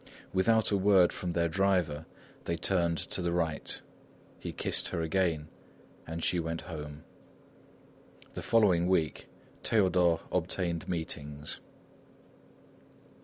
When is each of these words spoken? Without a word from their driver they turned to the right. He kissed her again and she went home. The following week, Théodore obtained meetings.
Without 0.33 0.71
a 0.71 0.77
word 0.77 1.13
from 1.13 1.33
their 1.33 1.47
driver 1.47 2.07
they 2.45 2.57
turned 2.57 2.97
to 2.97 3.21
the 3.21 3.31
right. 3.31 3.79
He 4.39 4.51
kissed 4.51 4.87
her 4.87 5.03
again 5.03 5.47
and 6.07 6.23
she 6.23 6.39
went 6.39 6.61
home. 6.61 7.03
The 8.33 8.41
following 8.41 8.87
week, 8.87 9.27
Théodore 9.61 10.21
obtained 10.31 10.89
meetings. 10.89 11.59